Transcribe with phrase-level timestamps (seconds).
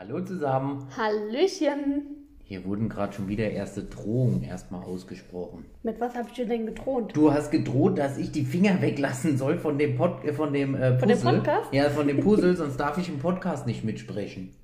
[0.00, 0.86] Hallo zusammen.
[0.96, 2.06] Hallöchen.
[2.44, 5.66] Hier wurden gerade schon wieder erste Drohungen erstmal ausgesprochen.
[5.82, 7.14] Mit was habe ich dir denn gedroht?
[7.14, 10.74] Du hast gedroht, dass ich die Finger weglassen soll von dem Pod, äh, von dem
[10.74, 11.16] äh, Puzzle.
[11.16, 11.74] Von dem Podcast?
[11.74, 14.54] Ja, von dem Puzzle, sonst darf ich im Podcast nicht mitsprechen.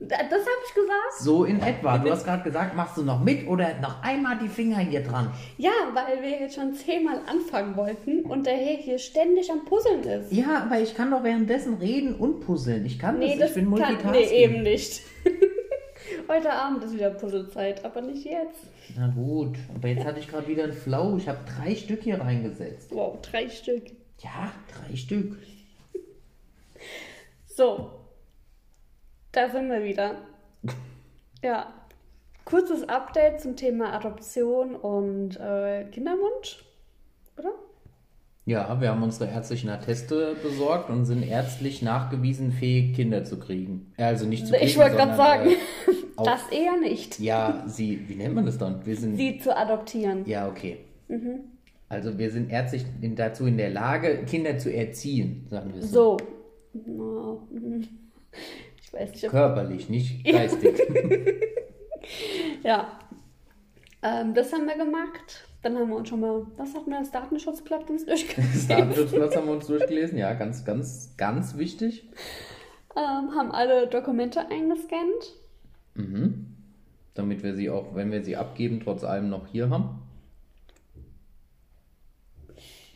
[0.00, 1.20] Da- Das habe ich gesagt?
[1.20, 1.98] So in etwa.
[1.98, 5.32] Du hast gerade gesagt, machst du noch mit oder noch einmal die Finger hier dran?
[5.56, 10.02] Ja, weil wir jetzt schon zehnmal anfangen wollten und der Herr hier ständig am Puzzeln
[10.02, 10.32] ist.
[10.32, 12.84] Ja, aber ich kann doch währenddessen reden und puzzeln.
[12.84, 14.10] Ich kann das, ich bin kann, Multitasking.
[14.12, 15.00] nee, eben nicht.
[16.28, 18.60] Heute Abend ist wieder Puzzlezeit, aber nicht jetzt.
[18.96, 21.16] Na gut, aber jetzt hatte ich gerade wieder einen Flow.
[21.16, 22.90] Ich habe drei Stück hier reingesetzt.
[22.92, 23.84] Wow, drei Stück.
[24.20, 25.36] Ja, drei Stück.
[27.46, 27.90] So,
[29.34, 30.16] da sind wir wieder.
[31.42, 31.74] Ja,
[32.46, 36.64] kurzes Update zum Thema Adoption und äh, Kinderwunsch,
[37.36, 37.52] oder?
[38.46, 43.92] Ja, wir haben unsere ärztlichen Atteste besorgt und sind ärztlich nachgewiesen fähig, Kinder zu kriegen.
[43.98, 45.54] Äh, Also nicht zu kriegen, Ich wollte gerade sagen, äh,
[46.24, 47.20] das eher nicht.
[47.20, 48.86] Ja, sie, wie nennt man das dann?
[48.86, 50.24] Wir sind, Sie zu adoptieren.
[50.26, 50.78] ja, okay.
[51.90, 56.16] Also wir sind ärztlich dazu in der Lage, Kinder zu erziehen, sagen wir so.
[56.86, 57.42] So.
[58.94, 59.28] Ich weiß nicht.
[59.30, 60.80] Körperlich, nicht geistig.
[62.62, 62.98] Ja.
[64.02, 65.46] Ähm, das haben wir gemacht.
[65.62, 68.68] Dann haben wir uns schon mal, was hat man das Datenschutzblatt uns Das durchgelesen?
[68.68, 72.06] Datenschutzplatz haben wir uns durchgelesen, ja, ganz, ganz, ganz wichtig.
[72.96, 75.34] ähm, haben alle Dokumente eingescannt.
[75.94, 76.54] Mhm.
[77.14, 80.02] Damit wir sie auch, wenn wir sie abgeben, trotz allem noch hier haben.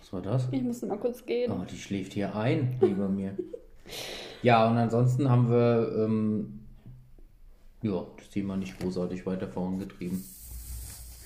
[0.01, 0.49] Was war das?
[0.51, 1.51] Ich musste mal kurz gehen.
[1.53, 3.37] Oh, die schläft hier ein, lieber mir.
[4.43, 6.61] Ja, und ansonsten haben wir ähm,
[7.83, 10.25] ja, das Thema nicht großartig weiter vorangetrieben.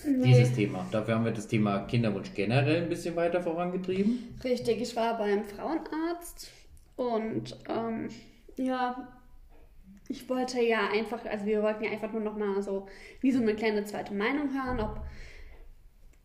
[0.04, 0.84] Dieses Thema.
[0.90, 4.36] Dafür haben wir das Thema Kinderwunsch generell ein bisschen weiter vorangetrieben.
[4.42, 6.50] Richtig, ich war beim Frauenarzt
[6.96, 8.08] und ähm,
[8.56, 9.08] ja,
[10.08, 12.86] ich wollte ja einfach, also wir wollten ja einfach nur noch mal so
[13.20, 15.00] wie so eine kleine zweite Meinung hören, ob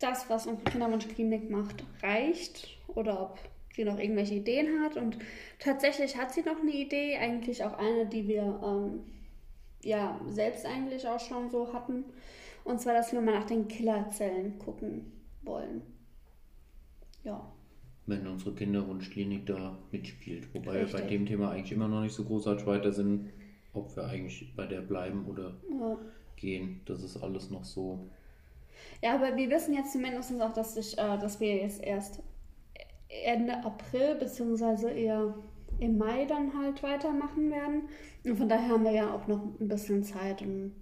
[0.00, 3.38] das, was unsere Kinderwunschklinik macht, reicht oder ob
[3.74, 4.96] sie noch irgendwelche Ideen hat.
[4.96, 5.18] Und
[5.58, 9.00] tatsächlich hat sie noch eine Idee, eigentlich auch eine, die wir ähm,
[9.82, 12.04] ja selbst eigentlich auch schon so hatten.
[12.64, 15.12] Und zwar, dass wir mal nach den Killerzellen gucken
[15.42, 15.82] wollen.
[17.24, 17.52] Ja.
[18.06, 20.52] Wenn unsere Kinderwunschklinik da mitspielt.
[20.54, 21.08] Wobei wir bei Richtig.
[21.08, 23.30] dem Thema eigentlich immer noch nicht so großartig weiter sind,
[23.74, 25.98] ob wir eigentlich bei der bleiben oder ja.
[26.36, 26.80] gehen.
[26.86, 28.08] Das ist alles noch so.
[29.02, 32.22] Ja, aber wir wissen jetzt zumindest auch, dass, ich, äh, dass wir jetzt erst
[33.08, 35.34] Ende April beziehungsweise eher
[35.78, 37.88] im Mai dann halt weitermachen werden.
[38.24, 40.72] Und von daher haben wir ja auch noch ein bisschen Zeit, um,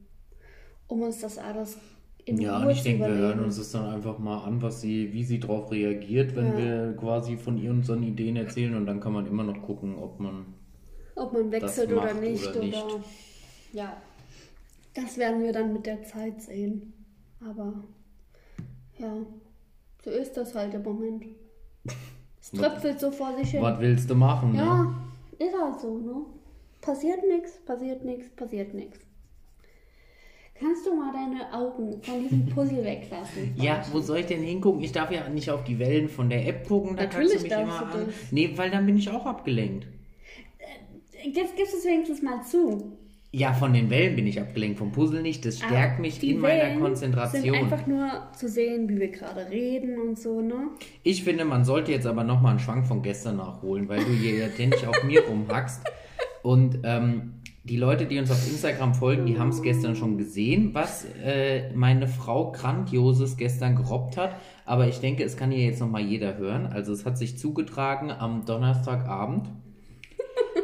[0.88, 1.78] um uns das alles
[2.24, 4.80] in Ja, Ruhe und ich denke, wir hören uns das dann einfach mal an, was
[4.80, 6.56] sie, wie sie darauf reagiert, wenn Ja.
[6.56, 10.20] wir quasi von ihr unseren Ideen erzählen und dann kann man immer noch gucken, ob
[10.20, 10.46] man
[11.16, 13.00] Ob man wechselt oder nicht, oder oder nicht.
[13.72, 14.02] Ja,
[14.94, 16.92] das werden wir dann mit der Zeit sehen.
[17.40, 17.84] Aber
[18.98, 19.24] ja,
[20.04, 21.24] so ist das halt im Moment.
[22.52, 23.62] Es tröpfelt so vor sich hin.
[23.62, 24.58] was willst du machen, ne?
[24.58, 24.94] Ja,
[25.46, 26.14] ist halt so, ne?
[26.80, 29.00] Passiert nichts, passiert nichts, passiert nichts.
[30.58, 33.54] Kannst du mal deine Augen von diesem Puzzle weglassen?
[33.60, 34.80] Ja, wo soll ich denn hingucken?
[34.82, 37.42] Ich darf ja nicht auf die Wellen von der App gucken, da Natürlich kannst du
[37.42, 38.06] mich darfst immer du an.
[38.06, 38.14] das.
[38.32, 39.86] Nee, weil dann bin ich auch abgelenkt.
[41.24, 42.92] Jetzt gibst du es wenigstens mal zu.
[43.38, 45.44] Ja, von den Wellen bin ich abgelenkt, vom Puzzle nicht.
[45.44, 47.42] Das stärkt Ah, mich in meiner Wellen Konzentration.
[47.42, 50.68] sind einfach nur zu sehen, wie wir gerade reden und so, ne?
[51.02, 54.38] Ich finde, man sollte jetzt aber nochmal einen Schwank von gestern nachholen, weil du hier
[54.38, 55.82] ja ständig auf mir rumhackst.
[56.42, 60.70] Und ähm, die Leute, die uns auf Instagram folgen, die haben es gestern schon gesehen,
[60.72, 64.36] was äh, meine Frau Grandioses gestern gerobbt hat.
[64.64, 66.66] Aber ich denke, es kann hier jetzt nochmal jeder hören.
[66.66, 69.50] Also es hat sich zugetragen am Donnerstagabend.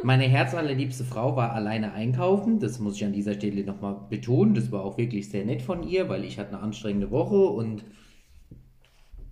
[0.03, 2.59] Meine herzallerliebste Frau war alleine einkaufen.
[2.59, 4.53] Das muss ich an dieser Stelle nochmal betonen.
[4.53, 7.85] Das war auch wirklich sehr nett von ihr, weil ich hatte eine anstrengende Woche und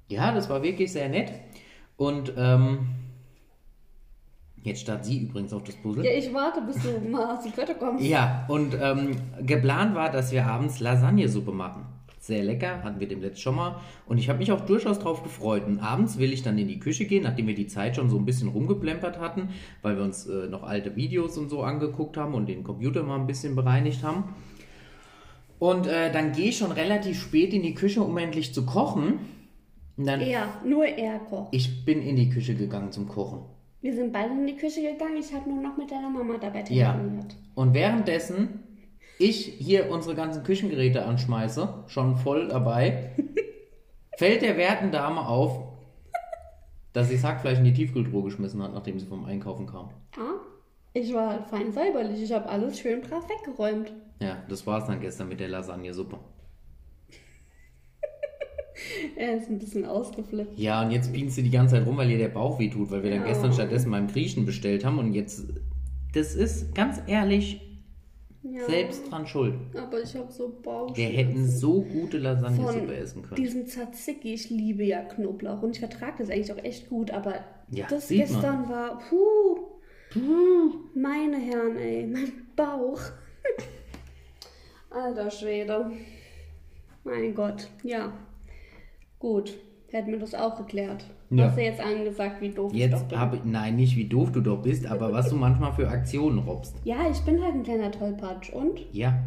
[0.08, 1.32] ja, das war wirklich sehr nett.
[1.98, 2.90] Und ähm,
[4.64, 6.06] jetzt startet sie übrigens auf das Puzzle.
[6.06, 8.04] Ja, ich warte, bis du mal aus dem Wetter kommst.
[8.04, 11.86] Ja, und ähm, geplant war, dass wir abends Lasagnesuppe machen.
[12.32, 13.82] Sehr lecker, hatten wir dem letzten schon mal.
[14.06, 15.66] Und ich habe mich auch durchaus drauf gefreut.
[15.68, 18.18] Und abends will ich dann in die Küche gehen, nachdem wir die Zeit schon so
[18.18, 19.50] ein bisschen rumgeplempert hatten,
[19.82, 23.20] weil wir uns äh, noch alte Videos und so angeguckt haben und den Computer mal
[23.20, 24.24] ein bisschen bereinigt haben.
[25.60, 29.20] Und äh, dann gehe ich schon relativ spät in die Küche, um endlich zu kochen.
[29.98, 31.50] Und dann, Er, nur er kocht.
[31.54, 33.40] ich bin in die Küche gegangen zum Kochen.
[33.82, 36.64] Wir sind beide in die Küche gegangen, ich habe nur noch mit deiner Mama dabei
[36.70, 36.94] Ja.
[36.94, 37.36] telefoniert.
[37.56, 38.60] Und währenddessen
[39.22, 43.12] ich hier unsere ganzen Küchengeräte anschmeiße, schon voll dabei,
[44.18, 45.68] fällt der werten Dame auf,
[46.94, 49.90] dass sie das Hackfleisch in die Tiefkühltruhe geschmissen hat, nachdem sie vom Einkaufen kam.
[50.18, 50.40] Ah?
[50.94, 52.22] Ich war halt fein säuberlich.
[52.22, 53.94] Ich habe alles schön brav weggeräumt.
[54.20, 56.18] Ja, das war's dann gestern mit der Lasagnesuppe.
[59.16, 60.58] Er ist ein bisschen ausgeflippt.
[60.60, 63.04] Ja, und jetzt pinst du die ganze Zeit rum, weil ihr der Bauch wehtut, weil
[63.04, 63.28] wir dann Ja.
[63.28, 65.44] gestern stattdessen beim Griechen bestellt haben und jetzt,
[66.14, 67.62] das ist ganz ehrlich
[68.44, 68.66] Ja.
[68.66, 69.54] selbst dran schuld.
[69.78, 70.96] Aber ich habe so Bauch.
[70.98, 73.36] Wir hätten so gute Lasagnesuppe essen können.
[73.36, 74.34] diesem Tzatziki.
[74.34, 77.12] Ich liebe ja Knoblauch und ich vertrage das eigentlich auch echt gut.
[77.12, 77.36] Aber
[77.70, 78.28] Ja, das sieht man.
[78.42, 79.60] gestern war, puh,
[80.96, 83.00] meine Herren, ey, mein Bauch.
[84.90, 85.92] Alter Schwede.
[87.04, 88.12] Mein Gott, ja.
[89.20, 89.54] Gut,
[89.94, 91.06] hätten wir das auch geklärt.
[91.30, 91.46] Ja.
[91.46, 93.34] Hast du jetzt angesagt, wie doof ich doch Jetzt bin?
[93.34, 96.76] ich, nein, nicht wie doof du doch bist, aber was du manchmal für Aktionen robbst.
[96.84, 99.18] Ja, ich bin halt ein kleiner Tollpatsch und Ja,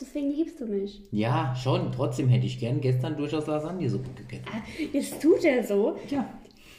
[0.00, 1.02] deswegen liebst du mich.
[1.10, 1.92] ja, schon.
[1.92, 4.44] Trotzdem hätte ich gern gestern durchaus Lasagnesuppe gegessen.
[4.52, 4.60] Ah,
[4.92, 6.26] Jetzt tut er so, Ja.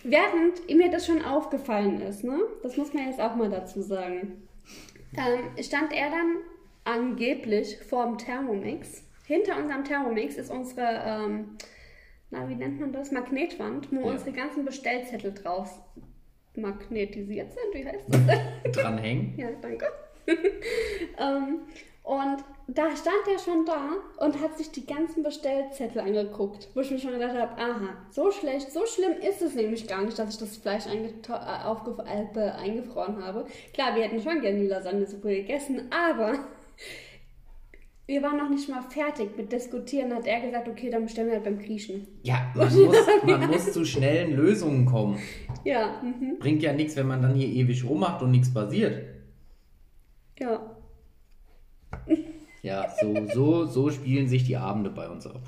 [0.04, 2.38] Während mir das schon aufgefallen ist, ne?
[2.64, 4.44] Das muss man jetzt auch mal dazu sagen.
[5.14, 6.38] Ähm, stand er dann
[6.86, 9.04] angeblich vorm Thermomix.
[9.28, 11.58] Hinter unserem Thermomix ist unsere, ähm,
[12.32, 13.12] na, wie nennt man das?
[13.12, 14.12] Magnetwand, wo Ja.
[14.12, 15.80] unsere ganzen Bestellzettel drauf
[16.56, 17.74] magnetisiert sind.
[17.74, 18.72] Wie heißt das?
[18.76, 19.34] Dranhängen.
[19.38, 19.86] Ja, danke.
[21.18, 21.62] ähm,
[22.04, 26.92] und da stand er schon da und hat sich die ganzen Bestellzettel angeguckt, wo ich
[26.92, 30.34] mir schon gedacht habe, aha, so schlecht, so schlimm ist es nämlich gar nicht, dass
[30.34, 33.46] ich das Fleisch äh, äh, eingefroren habe.
[33.74, 36.40] Klar, wir hätten schon gerne die Lasagnesuppe gegessen, aber
[38.10, 40.12] wir waren noch nicht mal fertig mit Diskutieren.
[40.14, 42.08] Hat er gesagt, okay, dann bestellen wir halt beim Griechen.
[42.24, 45.20] Ja, man muss, man muss zu schnellen Lösungen kommen.
[45.64, 46.40] Ja, mhm.
[46.40, 49.06] Bringt ja nichts, wenn man dann hier ewig rummacht und nichts passiert.
[50.40, 50.76] ja.
[52.62, 55.40] Ja, so, so, so spielen sich die Abende bei uns ab.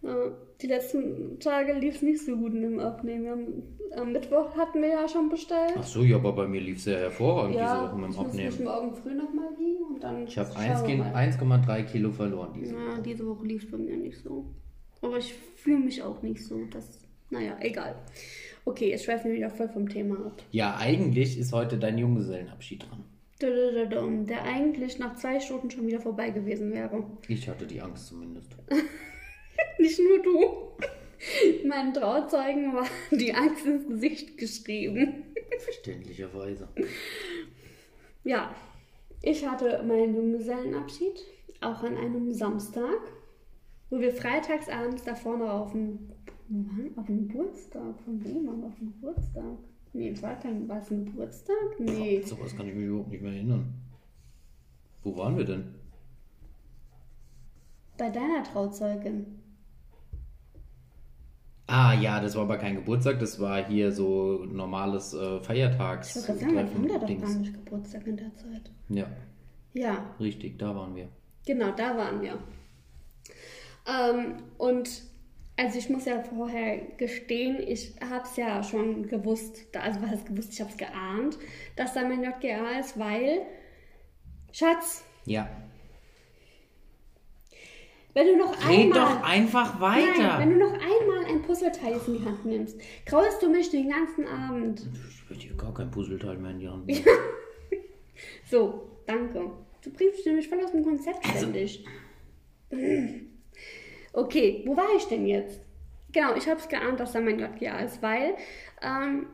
[0.00, 0.30] Ja,
[0.64, 3.64] Die letzten Tage lief es nicht so gut mit dem Abnehmen.
[3.98, 5.74] Am Mittwoch hatten wir ja schon bestellt.
[5.76, 8.10] Ach so, ja, aber bei mir lief es ja hervorragend diese ja, Woche mit dem
[8.12, 8.64] ich muss Abnehmen.
[8.64, 11.14] morgen früh nochmal wiegen und dann Ich habe schauen wir mal.
[11.14, 14.54] 1,3 Kilo verloren diese Ja, diese Woche lief es bei mir nicht so.
[15.02, 16.58] Aber ich fühle mich auch nicht so.
[16.72, 17.96] Das, naja, egal.
[18.64, 20.42] Okay, jetzt schweifen wir wieder voll vom Thema ab.
[20.50, 23.04] Ja, eigentlich ist heute dein Junggesellenabschied dran.
[23.42, 27.04] Der eigentlich nach zwei Stunden schon wieder vorbei gewesen wäre.
[27.28, 28.56] Ich hatte die Angst zumindest.
[29.78, 30.86] Nicht nur du.
[31.68, 35.34] Meinen Trauzeugen war die Angst ins Gesicht geschrieben.
[35.58, 36.68] Verständlicherweise.
[38.24, 38.54] Ja,
[39.22, 41.24] ich hatte meinen Junggesellenabschied,
[41.60, 42.98] auch an einem Samstag,
[43.90, 46.10] wo wir freitags abends davor noch auf dem,
[46.48, 46.92] waren?
[46.96, 49.58] auf dem Geburtstag, von wem wir auf dem Geburtstag?
[49.92, 51.78] Nee, war kein, war es ein Geburtstag?
[51.78, 52.18] Nee.
[52.18, 53.72] Boah, sowas kann ich mich überhaupt nicht mehr erinnern.
[55.04, 55.74] Wo waren wir denn?
[57.96, 59.43] Bei deiner Trauzeugin.
[61.66, 66.26] Ah ja, das war aber kein Geburtstag, das war hier so normales äh, Ich Feiertags.
[66.26, 68.70] gerade sagen, wir haben da doch gar nicht Geburtstag in der Zeit.
[68.90, 69.06] Ja,
[69.72, 71.08] Ja, richtig, da waren wir.
[71.46, 72.38] Genau, da waren wir.
[73.86, 75.02] Ähm, und
[75.56, 80.26] also ich muss ja vorher gestehen, ich habe es ja schon gewusst, also was heißt
[80.26, 81.38] gewusst, ich habe es geahnt,
[81.76, 83.42] dass da mein JGA ist, weil,
[84.52, 85.48] Schatz, Ja.
[88.14, 89.00] Wenn du noch Red einmal...
[89.00, 90.38] doch einfach Nein, weiter.
[90.38, 93.90] wenn du noch einmal ein Puzzleteil jetzt in die Hand nimmst, graulst du mich den
[93.90, 94.88] ganzen Abend.
[95.08, 97.04] Ich würde hier gar kein Puzzleteil mehr in die Hand nehmen.
[98.48, 99.50] So, danke.
[99.82, 101.84] Du bringst mich nämlich voll aus dem Konzept Also ständig.
[104.16, 105.60] Okay, wo war ich denn jetzt?
[106.12, 108.36] Genau, ich habe es geahnt, dass da mein JGA ist, weil
[108.80, 109.26] ähm,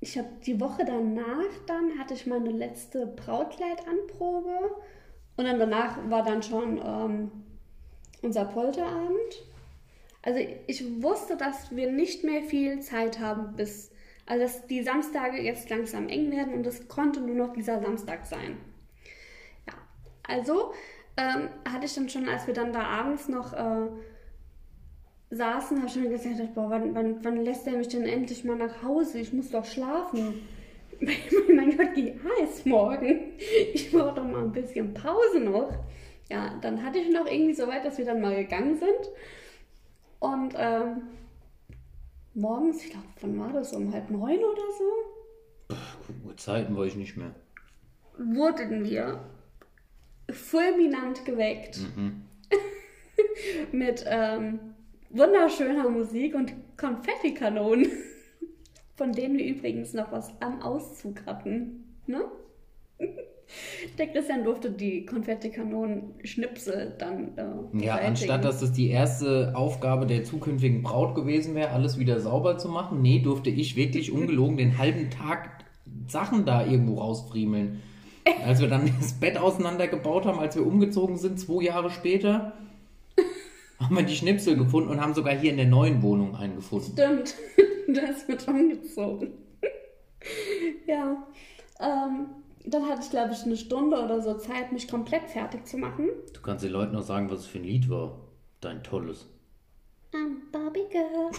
[0.00, 4.74] ich habe die Woche danach, dann hatte ich meine letzte Brautkleidanprobe
[5.36, 7.30] und dann danach war dann schon ähm,
[8.26, 9.44] unser Polterabend.
[10.22, 13.92] Also ich wusste, dass wir nicht mehr viel Zeit haben bis,
[14.26, 18.26] also dass die Samstage jetzt langsam eng werden und es konnte nur noch dieser Samstag
[18.26, 18.58] sein.
[19.68, 19.74] Ja,
[20.24, 20.72] also
[21.16, 23.88] ähm, hatte ich dann schon, als wir dann da abends noch äh,
[25.30, 28.56] saßen, habe ich schon gesagt, boah, wann, wann, wann lässt er mich denn endlich mal
[28.56, 29.20] nach Hause?
[29.20, 30.42] Ich muss doch schlafen.
[31.54, 33.34] mein Gott, die ist morgen.
[33.72, 35.72] Ich brauche doch mal ein bisschen Pause noch.
[36.30, 39.10] Ja, dann hatte ich noch irgendwie so weit, dass wir dann mal gegangen sind.
[40.18, 41.02] Und ähm,
[42.34, 43.72] morgens, ich glaube, wann war das?
[43.72, 45.76] Um halb neun oder so?
[46.26, 47.34] Uhrzeiten weiß ich nicht mehr.
[48.18, 49.20] wurden wir
[50.30, 51.80] fulminant geweckt
[53.72, 54.58] mit ähm,
[55.10, 57.90] wunderschöner Musik und Konfettikanonen,
[58.96, 61.84] von denen wir übrigens noch was am Auszug hatten.
[62.06, 62.24] Ne?
[63.96, 67.36] Der Christian durfte die Konfettikanonen-Schnipsel dann.
[67.36, 68.06] Äh, Ja, beseitigen.
[68.08, 72.68] anstatt dass das die erste Aufgabe der zukünftigen Braut gewesen wäre, alles wieder sauber zu
[72.68, 75.64] machen, nee, durfte ich wirklich ungelogen den halben Tag
[76.08, 77.82] Sachen da irgendwo rausfriemeln.
[78.44, 82.52] Als wir dann das Bett auseinandergebaut haben, als wir umgezogen sind, zwei Jahre später,
[83.78, 86.92] haben wir die Schnipsel gefunden und haben sogar hier in der neuen Wohnung einen gefunden.
[86.92, 87.34] Stimmt,
[87.96, 89.30] das wird umgezogen.
[90.86, 91.22] ja,
[91.80, 92.26] ähm,
[92.66, 96.08] dann hatte ich, glaube ich, eine Stunde oder so Zeit, mich komplett fertig zu machen.
[96.34, 98.18] Du kannst den Leuten noch sagen, was es für ein Lied war.
[98.60, 99.28] Dein tolles.
[100.12, 101.30] I'm Barbie Girl.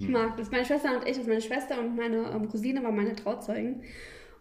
[0.00, 0.50] Ich mag das.
[0.50, 3.82] Meine Schwester und ich, also meine Schwester und meine ähm, Cousine waren meine Trauzeugen.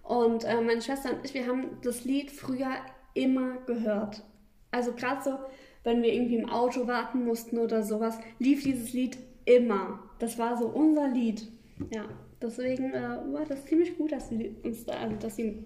[0.03, 2.71] Und äh, meine Schwester und ich, wir haben das Lied früher
[3.13, 4.23] immer gehört.
[4.71, 5.37] Also gerade so,
[5.83, 9.99] wenn wir irgendwie im Auto warten mussten oder sowas, lief dieses Lied immer.
[10.19, 11.47] Das war so unser Lied.
[11.91, 12.05] Ja,
[12.41, 15.63] deswegen äh, war das ziemlich gut, dass sie uns, da, also, dass sie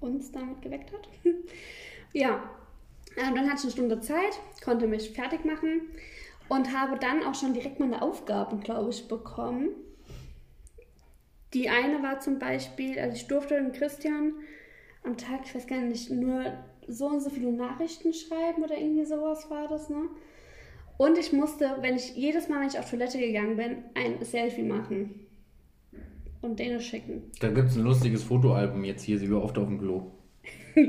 [0.00, 1.08] uns damit geweckt hat.
[2.12, 2.50] ja,
[3.16, 5.82] äh, dann hatte ich eine Stunde Zeit, konnte mich fertig machen
[6.48, 9.70] und habe dann auch schon direkt meine Aufgaben, glaube ich, bekommen.
[11.52, 14.34] Die eine war zum Beispiel, also ich durfte dem Christian
[15.04, 16.52] am Tag, ich weiß gar nicht, nur
[16.88, 20.08] so und so viele Nachrichten schreiben oder irgendwie sowas war das, ne?
[20.96, 24.62] Und ich musste, wenn ich jedes Mal, wenn ich auf Toilette gegangen bin, ein Selfie
[24.62, 25.26] machen
[26.44, 27.22] und denen schicken.
[27.40, 30.12] Da gibt es ein lustiges Fotoalbum jetzt hier, sie war oft auf dem Klo.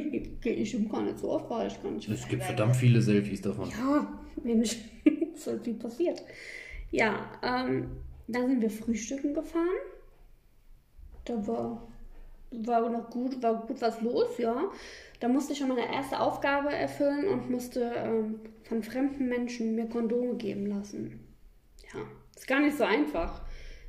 [0.43, 2.09] Ich gar nicht so oft, weil ich gar nicht.
[2.09, 3.69] Es gibt verdammt viele Selfies davon.
[3.69, 4.07] Ja,
[4.43, 4.77] Mensch,
[5.35, 6.21] so viel passiert.
[6.91, 7.89] Ja, ähm,
[8.27, 9.67] dann sind wir frühstücken gefahren.
[11.25, 11.87] Da war,
[12.51, 14.69] war noch gut, war gut was los, ja.
[15.19, 19.87] Da musste ich schon meine erste Aufgabe erfüllen und musste ähm, von fremden Menschen mir
[19.87, 21.19] Kondome geben lassen.
[21.93, 22.01] Ja,
[22.35, 23.44] ist gar nicht so einfach.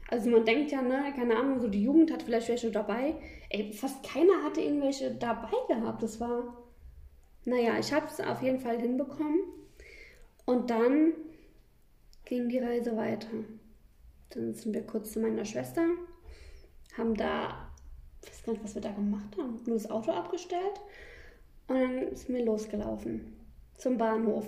[0.08, 3.14] Also man denkt ja, ne, keine Ahnung, so die Jugend hat vielleicht welche dabei.
[3.50, 6.02] Ey, fast keiner hatte irgendwelche dabei gehabt.
[6.02, 6.56] Das war,
[7.44, 9.40] naja, ich habe es auf jeden Fall hinbekommen.
[10.44, 11.12] Und dann
[12.24, 13.28] ging die Reise weiter.
[14.30, 15.82] Dann sind wir kurz zu meiner Schwester,
[16.96, 17.70] haben da,
[18.22, 20.80] ich weiß gar nicht, was wir da gemacht haben, nur das Auto abgestellt
[21.68, 23.36] und dann sind wir losgelaufen
[23.76, 24.46] zum Bahnhof.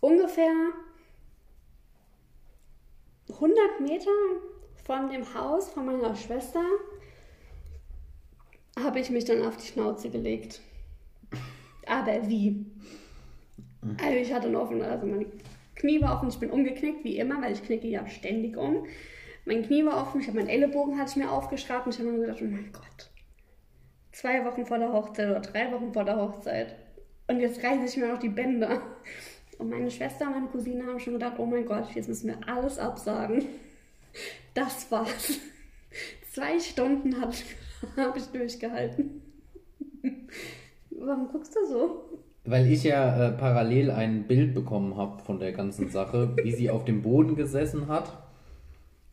[0.00, 0.52] Ungefähr
[3.40, 4.10] 100 Meter
[4.84, 6.62] von dem Haus von meiner Schwester
[8.78, 10.60] habe ich mich dann auf die Schnauze gelegt.
[11.86, 12.66] Aber wie?
[14.02, 15.26] Also ich hatte ein offenes, also mein
[15.74, 18.86] Knie war offen, ich bin umgeknickt, wie immer, weil ich knicke ja ständig um.
[19.46, 22.10] Mein Knie war offen, ich habe meinen Ellenbogen hatte ich mir aufgeschraubt und ich habe
[22.10, 23.10] mir gedacht, oh mein Gott.
[24.12, 26.76] Zwei Wochen vor der Hochzeit oder drei Wochen vor der Hochzeit.
[27.26, 28.82] Und jetzt reiße ich mir noch die Bänder.
[29.60, 32.38] Und meine Schwester und meine Cousine haben schon gedacht, oh mein Gott, jetzt müssen wir
[32.48, 33.44] alles absagen.
[34.54, 35.38] Das war's.
[36.32, 37.44] Zwei Stunden habe ich,
[37.96, 39.20] hab ich durchgehalten.
[40.90, 42.04] Warum guckst du so?
[42.44, 46.70] Weil ich ja äh, parallel ein Bild bekommen habe von der ganzen Sache, wie sie
[46.70, 48.16] auf dem Boden gesessen hat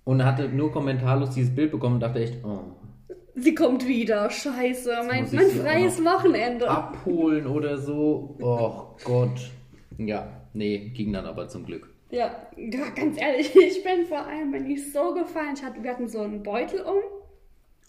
[0.05, 2.61] und hatte nur kommentarlos dieses Bild bekommen und dachte echt, oh.
[3.35, 6.69] Sie kommt wieder, scheiße, mein, mein freies Wochenende.
[6.69, 8.37] Abholen oder so.
[8.41, 9.51] Oh Gott.
[9.97, 11.89] Ja, nee, ging dann aber zum Glück.
[12.09, 15.55] Ja, ja, ganz ehrlich, ich bin vor allem, bin ich so gefallen.
[15.55, 17.01] Ich hatte, wir hatten so einen Beutel um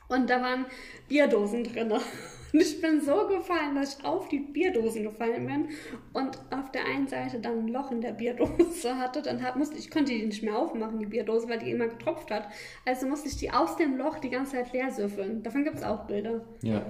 [0.08, 0.66] und da waren
[1.08, 1.92] Bierdosen drin.
[2.50, 5.68] Und ich bin so gefallen, dass ich auf die Bierdosen gefallen bin
[6.14, 9.20] und auf der einen Seite dann ein Loch in der Bierdose hatte.
[9.20, 12.30] Dann hab, musste ich konnte die nicht mehr aufmachen, die Bierdose, weil die immer getropft
[12.30, 12.48] hat.
[12.86, 15.42] Also musste ich die aus dem Loch die ganze Zeit leer süffeln.
[15.42, 16.42] Davon gibt es auch Bilder.
[16.62, 16.86] Ja.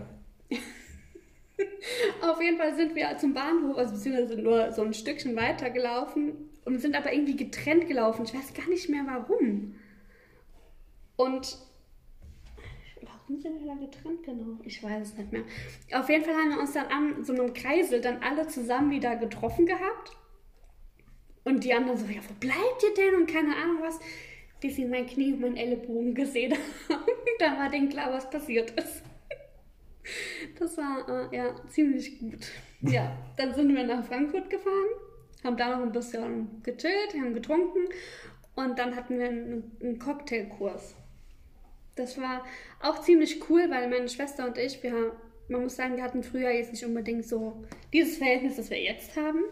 [2.22, 6.50] Auf jeden Fall sind wir zum Bahnhof, also beziehungsweise nur so ein Stückchen weiter gelaufen
[6.64, 8.24] und sind aber irgendwie getrennt gelaufen.
[8.24, 9.74] Ich weiß gar nicht mehr warum.
[11.16, 11.58] Und
[13.02, 14.58] warum sind wir da getrennt genau?
[14.62, 15.42] Ich weiß es nicht mehr.
[15.92, 19.16] Auf jeden Fall haben wir uns dann an so einem Kreisel dann alle zusammen wieder
[19.16, 20.16] getroffen gehabt.
[21.44, 23.14] Und die anderen so, ja, wo bleibt ihr denn?
[23.22, 23.98] Und keine Ahnung was.
[24.60, 26.52] Bis sie mein Knie und meinen Ellenbogen gesehen
[26.88, 27.02] haben.
[27.38, 29.02] da war denen klar, was passiert ist.
[30.58, 32.46] Das war äh, ja ziemlich gut.
[32.82, 34.88] Ja, dann sind wir nach Frankfurt gefahren,
[35.44, 37.88] haben da noch ein bisschen gechillt, haben getrunken
[38.54, 40.94] und dann hatten wir einen, einen Cocktailkurs.
[41.96, 42.44] Das war
[42.80, 45.16] auch ziemlich cool, weil meine Schwester und ich, wir,
[45.48, 49.16] man muss sagen, wir hatten früher jetzt nicht unbedingt so dieses Verhältnis, das wir jetzt
[49.16, 49.42] haben.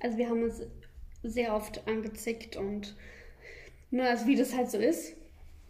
[0.00, 0.62] Also wir haben uns
[1.22, 2.94] sehr oft angezickt und
[3.90, 5.16] nur also wie das halt so ist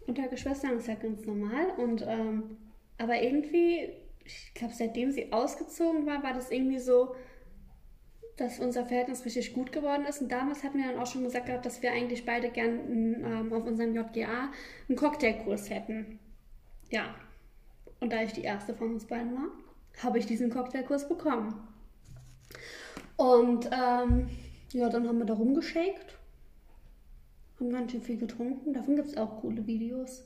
[0.07, 1.71] unter Geschwistern, ist ja ganz normal.
[1.77, 2.57] Und ähm,
[2.97, 3.89] aber irgendwie,
[4.25, 7.15] ich glaube, seitdem sie ausgezogen war, war das irgendwie so,
[8.37, 10.21] dass unser Verhältnis richtig gut geworden ist.
[10.21, 13.53] Und damals hatten wir dann auch schon gesagt gehabt, dass wir eigentlich beide gern ähm,
[13.53, 14.51] auf unserem JGA
[14.87, 16.19] einen Cocktailkurs hätten.
[16.89, 17.15] Ja.
[17.99, 19.47] Und da ich die erste von uns beiden war,
[20.03, 21.67] habe ich diesen Cocktailkurs bekommen.
[23.15, 24.29] Und ähm,
[24.73, 26.17] ja, dann haben wir da rumgeschakt,
[27.59, 28.73] haben ganz schön viel getrunken.
[28.73, 30.23] Davon gibt es auch coole Videos.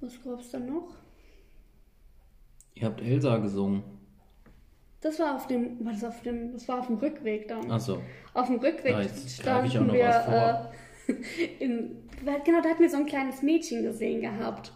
[0.00, 1.01] Was gab's da noch?
[2.74, 3.82] Ihr habt Elsa gesungen.
[5.00, 7.70] Das war auf dem, war das auf dem, das war auf dem Rückweg dann.
[7.70, 8.00] Achso.
[8.34, 10.72] Auf dem Rückweg auch standen noch wir, was vor.
[11.08, 11.14] äh,
[11.64, 12.08] in,
[12.44, 14.72] genau, da hatten wir so ein kleines Mädchen gesehen gehabt.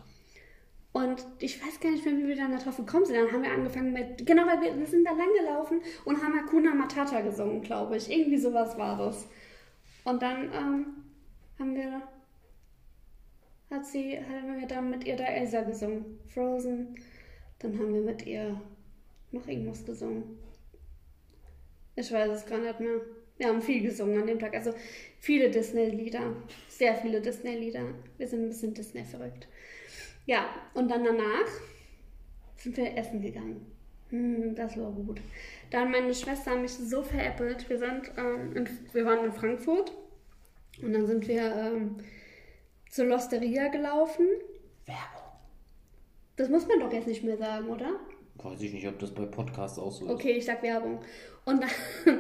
[0.92, 3.16] Und ich weiß gar nicht mehr, wie wir dann darauf gekommen sind.
[3.16, 6.34] Dann haben wir angefangen mit, genau, weil wir, wir sind da lang gelaufen und haben
[6.34, 8.10] Hakuna Matata gesungen, glaube ich.
[8.10, 9.28] Irgendwie sowas war das.
[10.04, 10.86] Und dann ähm,
[11.58, 12.00] haben wir,
[13.70, 16.18] hat sie, haben wir dann mit ihr da Elsa gesungen.
[16.28, 16.96] Frozen.
[17.66, 18.60] Dann haben wir mit ihr
[19.32, 20.38] noch irgendwas gesungen.
[21.96, 23.00] Ich weiß es gar nicht mehr.
[23.38, 24.54] Wir haben viel gesungen an dem Tag.
[24.54, 24.72] Also
[25.18, 26.36] viele Disney-Lieder.
[26.68, 27.86] Sehr viele Disney-Lieder.
[28.18, 29.48] Wir sind ein bisschen Disney verrückt.
[30.26, 31.48] Ja, und dann danach
[32.56, 33.66] sind wir essen gegangen.
[34.10, 35.20] Hm, das war gut.
[35.70, 37.68] Da hat meine Schwester mich so veräppelt.
[37.68, 39.92] Wir, sind, ähm, in, wir waren in Frankfurt
[40.80, 41.96] und dann sind wir ähm,
[42.90, 44.26] zur Losteria gelaufen.
[44.84, 45.15] Werbung.
[46.36, 47.98] Das muss man doch jetzt nicht mehr sagen, oder?
[48.36, 50.10] Weiß ich nicht, ob das bei Podcasts auch so ist.
[50.10, 51.00] Okay, ich sag Werbung.
[51.44, 51.70] Und dann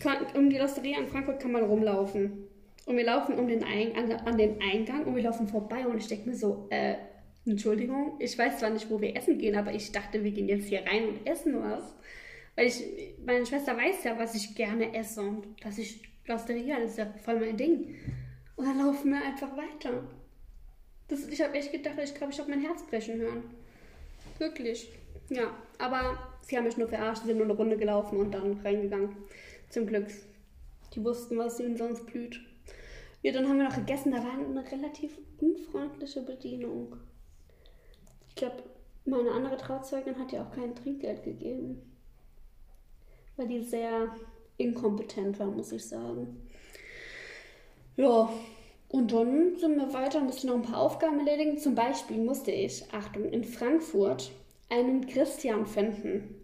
[0.00, 2.48] kann, um die Losteria in Frankfurt kann man rumlaufen.
[2.86, 5.98] Und wir laufen um den Ein an, an den Eingang und wir laufen vorbei und
[5.98, 6.96] ich denke mir so, äh,
[7.46, 10.68] Entschuldigung, ich weiß zwar nicht, wo wir essen gehen, aber ich dachte, wir gehen jetzt
[10.68, 11.94] hier rein und essen was.
[12.56, 12.84] Weil ich,
[13.24, 17.06] meine Schwester weiß ja, was ich gerne esse und dass ich Losteria, das ist ja
[17.24, 17.94] voll mein Ding.
[18.56, 20.02] Und dann laufen wir einfach weiter.
[21.12, 23.42] Das, ich habe echt gedacht, ich glaube, ich habe mein Herz brechen hören.
[24.38, 24.90] Wirklich.
[25.28, 28.58] Ja, aber sie haben mich nur verarscht, sie sind nur eine Runde gelaufen und dann
[28.64, 29.14] reingegangen.
[29.68, 30.06] Zum Glück.
[30.94, 32.40] Die wussten, was ihnen sonst blüht.
[33.20, 34.12] Ja, dann haben wir noch gegessen.
[34.12, 36.96] Da war eine relativ unfreundliche Bedienung.
[38.30, 38.62] Ich glaube,
[39.04, 41.82] meine andere Trauzeugin hat ja auch kein Trinkgeld gegeben.
[43.36, 44.16] Weil die sehr
[44.56, 46.48] inkompetent war, muss ich sagen.
[47.96, 48.32] Ja,
[48.92, 51.56] und dann sind wir weiter und mussten noch ein paar Aufgaben erledigen.
[51.56, 54.30] Zum Beispiel musste ich, Achtung, in Frankfurt
[54.68, 56.34] einen Christian finden.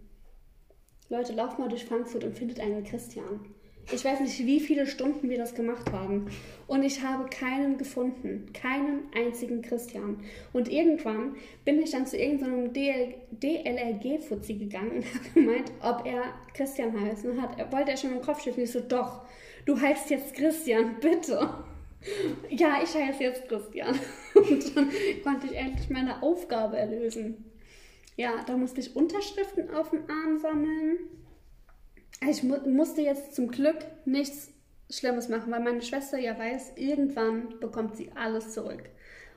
[1.09, 3.45] Leute, lauft mal durch Frankfurt und findet einen Christian.
[3.91, 6.25] Ich weiß nicht, wie viele Stunden wir das gemacht haben.
[6.65, 8.51] Und ich habe keinen gefunden.
[8.51, 10.17] Keinen einzigen Christian.
[10.51, 11.35] Und irgendwann
[11.65, 16.23] bin ich dann zu irgendeinem DL DLRG-Fuzzi gegangen und habe gemeint, ob er
[16.55, 17.25] Christian heißt.
[17.25, 18.63] Und hat, wollte er schon im Kopf schütteln.
[18.63, 19.21] Ich so, doch,
[19.67, 21.47] du heißt jetzt Christian, bitte.
[22.49, 23.97] Ja, ich heiße jetzt Christian.
[24.33, 24.89] Und dann
[25.23, 27.45] konnte ich endlich meine Aufgabe erlösen.
[28.15, 30.99] Ja, da musste ich Unterschriften auf dem Arm sammeln.
[32.29, 34.51] Ich mu musste jetzt zum Glück nichts
[34.89, 38.89] Schlimmes machen, weil meine Schwester ja weiß, irgendwann bekommt sie alles zurück.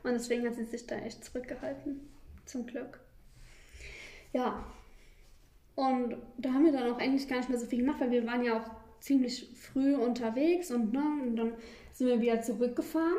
[0.03, 2.01] Und deswegen hat sie sich da echt zurückgehalten.
[2.44, 3.01] Zum Glück.
[4.33, 4.64] Ja.
[5.75, 8.27] Und da haben wir dann auch eigentlich gar nicht mehr so viel gemacht, weil wir
[8.27, 8.70] waren ja auch
[9.03, 11.55] ziemlich früh unterwegs und, ne, und dann
[11.93, 13.19] sind wir wieder zurückgefahren.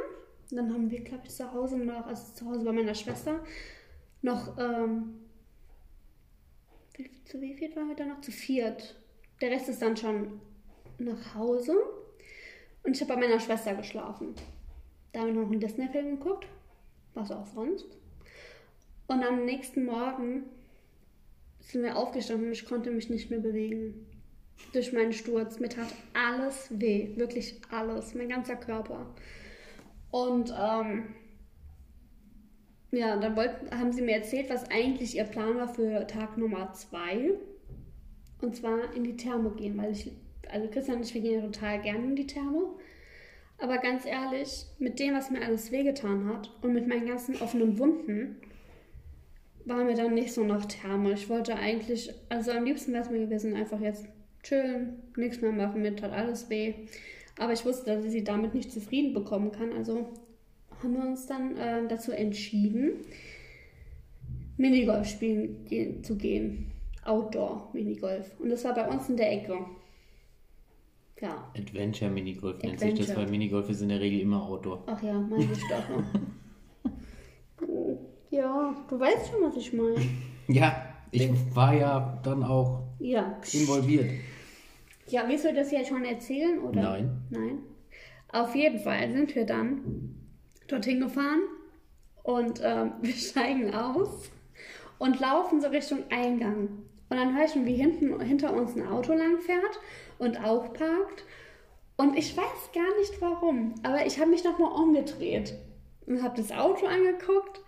[0.49, 3.43] Und dann haben wir, glaube ich, zu Hause noch, also zu Hause bei meiner Schwester,
[4.21, 5.19] noch, ähm,
[7.25, 8.21] zu wie viel waren wir da noch?
[8.21, 8.95] Zu viert.
[9.41, 10.39] Der Rest ist dann schon
[10.99, 11.75] nach Hause.
[12.83, 14.35] Und ich habe bei meiner Schwester geschlafen.
[15.11, 16.47] Da haben wir noch einen Disney-Film geguckt.
[17.13, 17.87] Was auch sonst.
[19.07, 20.43] Und am nächsten Morgen
[21.59, 24.05] sind wir aufgestanden und ich konnte mich nicht mehr bewegen.
[24.71, 25.59] Durch meinen Sturz.
[25.59, 27.09] Mir tat alles weh.
[27.15, 28.15] Wirklich alles.
[28.15, 29.05] Mein ganzer Körper.
[30.11, 31.15] Und ähm,
[32.91, 36.71] ja, dann wollten, haben sie mir erzählt, was eigentlich ihr Plan war für Tag Nummer
[36.73, 37.31] zwei.
[38.41, 40.11] Und zwar in die Therme gehen, weil ich,
[40.49, 42.75] also Christian und ich, wir gehen ja total gerne in die Therme.
[43.57, 47.79] Aber ganz ehrlich, mit dem, was mir alles wehgetan hat und mit meinen ganzen offenen
[47.79, 48.35] Wunden,
[49.65, 51.13] war mir dann nicht so nach Therme.
[51.13, 54.05] Ich wollte eigentlich, also am liebsten wäre es mir gewesen, einfach jetzt
[54.43, 56.73] chillen, nichts mehr machen, mir tat alles weh.
[57.39, 59.71] Aber ich wusste, dass ich sie damit nicht zufrieden bekommen kann.
[59.73, 60.09] Also
[60.81, 62.91] haben wir uns dann äh, dazu entschieden,
[64.57, 66.71] Minigolf spielen gehen, zu gehen.
[67.05, 68.39] Outdoor-Minigolf.
[68.39, 69.57] Und das war bei uns in der Ecke.
[71.19, 71.51] Ja.
[71.57, 74.83] Adventure Minigolf nennt sich das, weil Minigolf ist in der Regel immer Outdoor.
[74.87, 77.67] Ach ja, meine ich doch.
[77.67, 77.97] Oh,
[78.29, 79.95] ja, du weißt schon, was ich meine.
[80.47, 83.37] Ja, ich war ja dann auch Ja.
[83.53, 84.11] involviert.
[85.13, 86.81] Ja, willst du das jetzt schon erzählen, oder?
[86.81, 87.21] Nein.
[87.29, 87.59] Nein.
[88.29, 90.15] Auf jeden Fall sind wir dann
[90.67, 91.43] dorthin gefahren
[92.23, 94.31] und ähm, wir steigen aus
[94.97, 96.79] und laufen so Richtung Eingang.
[97.09, 99.79] Und dann höre ich schon, wie hinten, hinter uns ein Auto lang fährt
[100.17, 101.25] und auch parkt.
[101.95, 105.53] Und ich weiß gar nicht warum, aber ich habe mich nochmal umgedreht
[106.07, 107.61] und habe das Auto angeguckt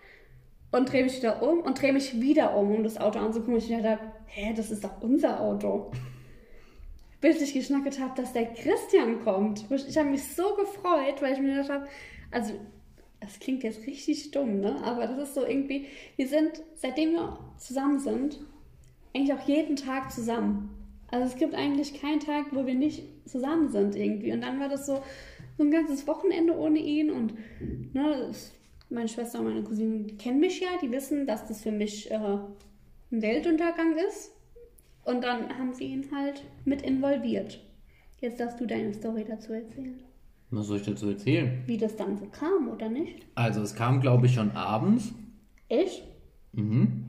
[0.72, 3.54] und drehe mich wieder um und drehe mich wieder um, um das Auto anzugucken.
[3.54, 5.92] Und ich dachte, hä, das ist doch unser Auto
[7.26, 9.64] bis ich geschnackert habe, dass der Christian kommt.
[9.88, 11.88] Ich habe mich so gefreut, weil ich mir gedacht habe,
[12.30, 12.54] also
[13.20, 14.76] das klingt jetzt richtig dumm, ne?
[14.84, 15.86] Aber das ist so irgendwie,
[16.16, 18.38] wir sind, seitdem wir zusammen sind,
[19.14, 20.70] eigentlich auch jeden Tag zusammen.
[21.08, 24.32] Also es gibt eigentlich keinen Tag, wo wir nicht zusammen sind irgendwie.
[24.32, 25.02] Und dann war das so,
[25.56, 27.34] so ein ganzes Wochenende ohne ihn und
[27.94, 28.30] ne,
[28.90, 32.14] meine Schwester und meine Cousine kennen mich ja, die wissen, dass das für mich äh,
[32.14, 34.35] ein Weltuntergang ist.
[35.06, 37.60] Und dann haben sie ihn halt mit involviert.
[38.20, 40.02] Jetzt darfst du deine Story dazu erzählen.
[40.50, 41.62] Was soll ich dazu erzählen?
[41.66, 43.24] Wie das dann so kam, oder nicht?
[43.36, 45.12] Also es kam, glaube ich, schon abends.
[45.68, 46.02] Ich?
[46.52, 47.04] Mhm.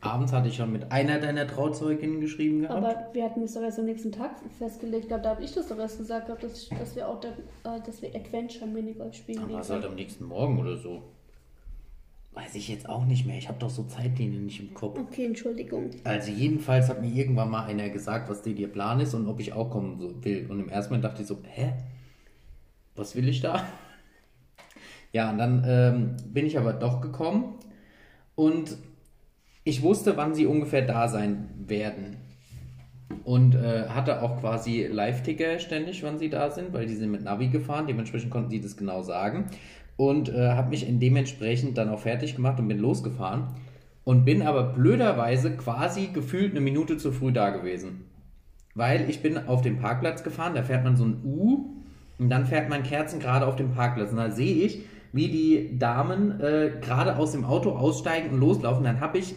[0.00, 2.84] Abends hatte ich schon mit einer deiner Trauzeuginnen geschrieben gehabt.
[2.84, 5.24] Aber wir hatten das doch erst am nächsten Tag festgelegt gehabt.
[5.24, 8.00] Da habe ich das doch erst gesagt gehabt, dass, dass wir auch der, äh, dass
[8.00, 9.40] wir Adventure Minigolf spielen.
[9.40, 11.02] Aber es halt am nächsten Morgen oder so.
[12.38, 13.36] Weiß ich jetzt auch nicht mehr.
[13.36, 14.96] Ich habe doch so Zeitlinien nicht im Kopf.
[14.96, 15.90] Okay, Entschuldigung.
[16.04, 19.40] Also jedenfalls hat mir irgendwann mal einer gesagt, was der ihr Plan ist und ob
[19.40, 20.46] ich auch kommen so will.
[20.48, 21.72] Und im ersten Moment dachte ich so, hä?
[22.94, 23.64] Was will ich da?
[25.10, 27.54] Ja, und dann ähm, bin ich aber doch gekommen
[28.34, 28.76] und
[29.64, 32.18] ich wusste, wann sie ungefähr da sein werden.
[33.24, 37.24] Und äh, hatte auch quasi Live-Ticker ständig, wann sie da sind, weil die sind mit
[37.24, 37.86] Navi gefahren.
[37.86, 39.46] Dementsprechend konnten sie das genau sagen.
[39.98, 43.48] Und äh, habe mich in dementsprechend dann auch fertig gemacht und bin losgefahren.
[44.04, 48.06] Und bin aber blöderweise quasi gefühlt eine Minute zu früh da gewesen.
[48.74, 51.74] Weil ich bin auf den Parkplatz gefahren, da fährt man so ein U
[52.18, 54.12] und dann fährt man Kerzen gerade auf dem Parkplatz.
[54.12, 54.82] Und da sehe ich,
[55.12, 58.84] wie die Damen äh, gerade aus dem Auto aussteigen und loslaufen.
[58.84, 59.34] Dann habe ich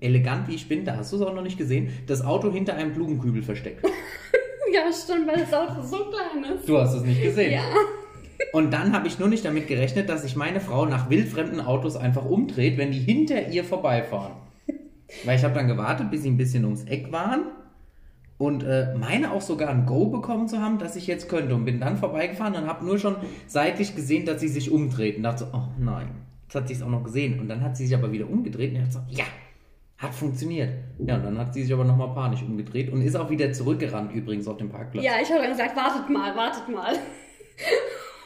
[0.00, 2.74] elegant wie ich bin, da hast du es auch noch nicht gesehen, das Auto hinter
[2.74, 3.84] einem Blumenkübel versteckt.
[4.72, 6.68] ja, stimmt, weil das Auto so klein ist.
[6.68, 7.52] Du hast es nicht gesehen.
[7.52, 7.62] Ja.
[8.52, 11.96] Und dann habe ich nur nicht damit gerechnet, dass sich meine Frau nach wildfremden Autos
[11.96, 14.32] einfach umdreht, wenn die hinter ihr vorbeifahren.
[15.24, 17.42] Weil ich habe dann gewartet, bis sie ein bisschen ums Eck waren
[18.38, 21.64] und äh, meine auch sogar ein Go bekommen zu haben, dass ich jetzt könnte und
[21.64, 25.44] bin dann vorbeigefahren und habe nur schon seitlich gesehen, dass sie sich umdreht und dachte
[25.44, 26.08] so, oh nein,
[26.44, 28.74] jetzt hat sie es auch noch gesehen und dann hat sie sich aber wieder umgedreht
[28.74, 29.24] und hat so, ja,
[29.98, 30.70] hat funktioniert.
[30.98, 34.12] Ja, und dann hat sie sich aber nochmal panisch umgedreht und ist auch wieder zurückgerannt
[34.12, 35.04] übrigens auf dem Parkplatz.
[35.04, 36.94] Ja, ich habe dann gesagt, wartet mal, wartet mal.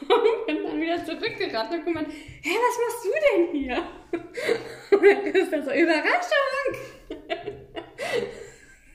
[0.01, 0.09] Und
[0.47, 3.77] bin dann wieder zurückgerannt und gemeint, hä, was machst du denn hier?
[4.97, 6.71] Und dann ist dann so, Überraschung!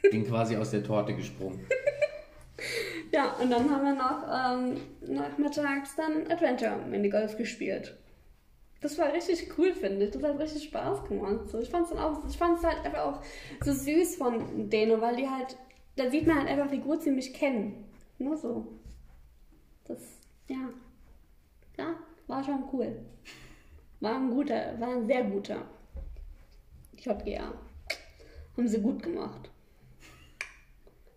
[0.10, 1.66] Bin quasi aus der Torte gesprungen.
[3.12, 4.80] Ja, und dann haben wir noch ähm,
[5.14, 7.96] nachmittags dann Adventure Minigolf gespielt.
[8.80, 10.10] Das war richtig cool, finde ich.
[10.10, 11.48] Das hat richtig Spaß gemacht.
[11.48, 13.22] So, ich fand es auch, ich fand es halt einfach auch
[13.62, 15.56] so süß von denen, weil die halt,
[15.96, 17.84] da sieht man halt einfach, wie gut sie mich kennen.
[18.18, 18.66] Nur so.
[19.84, 19.98] Das,
[20.48, 20.70] ja.
[21.82, 21.96] Ja,
[22.28, 22.96] war schon cool.
[24.00, 25.66] War ein guter, war ein sehr guter.
[26.96, 27.52] JGA.
[28.56, 29.50] Haben sie gut gemacht.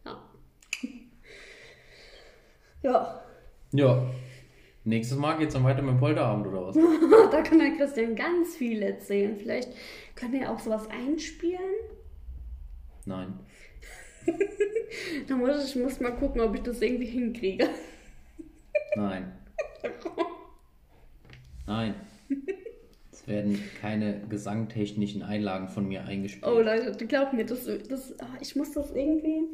[0.06, 0.30] Ja.
[2.82, 3.21] Ja.
[3.71, 4.12] Ja.
[4.84, 6.75] Nächstes Mal geht's dann weiter mit dem Polterabend oder was?
[7.32, 9.36] da kann der Christian ganz viel erzählen.
[9.38, 9.69] Vielleicht
[10.13, 11.73] können wir auch sowas einspielen.
[13.06, 13.39] Nein.
[15.28, 17.67] da muss ich muss mal gucken, ob ich das irgendwie hinkriege.
[18.95, 19.44] Nein.
[21.67, 21.95] Nein.
[23.12, 26.45] Es werden keine gesangtechnischen Einlagen von mir eingespielt.
[26.45, 29.47] Oh Leute, glaubt mir, das, das, ah, ich muss das irgendwie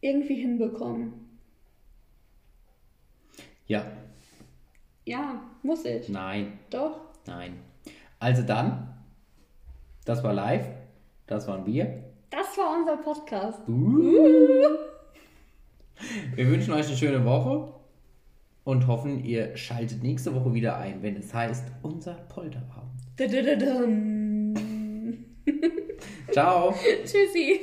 [0.00, 1.12] irgendwie hinbekommen.
[3.66, 3.86] Ja.
[5.04, 6.08] Ja, muss ich.
[6.08, 6.58] Nein.
[6.70, 7.00] Doch.
[7.26, 7.60] Nein.
[8.18, 8.94] Also dann,
[10.04, 10.66] das war live,
[11.26, 12.04] das waren wir.
[12.30, 13.60] Das war unser Podcast.
[13.68, 14.66] Uh.
[16.34, 17.72] Wir wünschen euch eine schöne Woche
[18.64, 23.00] und hoffen, ihr schaltet nächste Woche wieder ein, wenn es heißt unser Polterabend.
[26.32, 26.74] Ciao.
[27.04, 27.60] Tschüssi.